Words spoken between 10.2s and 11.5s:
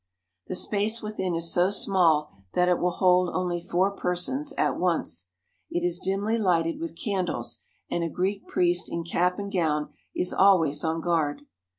always on guard.